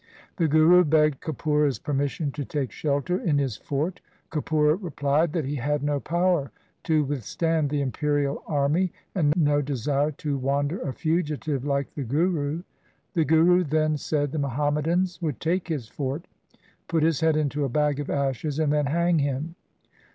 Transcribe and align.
The 0.37 0.47
Guru 0.47 0.83
begged 0.83 1.21
Kapura's 1.21 1.77
permission 1.77 2.31
to 2.31 2.43
take 2.43 2.71
shelter 2.71 3.19
in 3.19 3.37
his 3.37 3.55
fort. 3.57 4.01
Kapura 4.31 4.75
replied 4.81 5.31
that 5.33 5.45
he 5.45 5.57
had 5.57 5.83
no 5.83 5.99
power 5.99 6.49
to 6.85 7.03
withstand 7.03 7.69
the 7.69 7.81
imperial 7.83 8.41
army, 8.47 8.91
and 9.13 9.31
no 9.37 9.61
desire 9.61 10.09
to 10.13 10.39
wander 10.39 10.81
a 10.81 10.91
fugitive 10.91 11.65
like 11.65 11.93
the 11.93 12.01
Guru. 12.03 12.63
The 13.13 13.25
Guru 13.25 13.63
then 13.63 13.95
said 13.95 14.31
the 14.31 14.39
Muhammadans 14.39 15.21
would 15.21 15.39
take 15.39 15.67
his 15.67 15.87
fort, 15.87 16.25
put 16.87 17.03
his 17.03 17.19
head 17.19 17.37
into 17.37 17.63
a 17.63 17.69
bag 17.69 17.99
of 17.99 18.09
ashes, 18.09 18.57
and 18.57 18.73
then 18.73 18.87
hang 18.87 19.19
him. 19.19 19.53